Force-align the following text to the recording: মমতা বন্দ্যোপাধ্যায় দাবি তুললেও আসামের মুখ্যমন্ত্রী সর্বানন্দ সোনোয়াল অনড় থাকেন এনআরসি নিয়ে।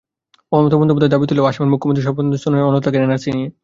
মমতা 0.51 0.75
বন্দ্যোপাধ্যায় 0.79 1.11
দাবি 1.13 1.25
তুললেও 1.27 1.49
আসামের 1.49 1.71
মুখ্যমন্ত্রী 1.73 2.03
সর্বানন্দ 2.07 2.35
সোনোয়াল 2.43 2.67
অনড় 2.69 2.81
থাকেন 2.85 3.01
এনআরসি 3.05 3.29
নিয়ে। 3.35 3.47